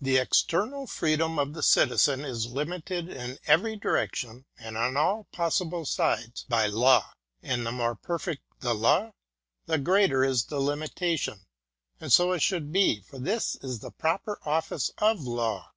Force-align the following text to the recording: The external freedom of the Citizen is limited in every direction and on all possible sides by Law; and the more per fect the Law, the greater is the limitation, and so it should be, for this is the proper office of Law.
The 0.00 0.16
external 0.16 0.88
freedom 0.88 1.38
of 1.38 1.54
the 1.54 1.62
Citizen 1.62 2.24
is 2.24 2.48
limited 2.48 3.08
in 3.08 3.38
every 3.46 3.76
direction 3.76 4.44
and 4.58 4.76
on 4.76 4.96
all 4.96 5.28
possible 5.30 5.84
sides 5.84 6.44
by 6.48 6.66
Law; 6.66 7.08
and 7.40 7.64
the 7.64 7.70
more 7.70 7.94
per 7.94 8.18
fect 8.18 8.40
the 8.58 8.74
Law, 8.74 9.12
the 9.66 9.78
greater 9.78 10.24
is 10.24 10.46
the 10.46 10.58
limitation, 10.58 11.46
and 12.00 12.12
so 12.12 12.32
it 12.32 12.42
should 12.42 12.72
be, 12.72 13.02
for 13.02 13.20
this 13.20 13.54
is 13.62 13.78
the 13.78 13.92
proper 13.92 14.40
office 14.44 14.90
of 14.98 15.20
Law. 15.22 15.70